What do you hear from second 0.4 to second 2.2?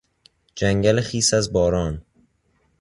جنگل خیس از باران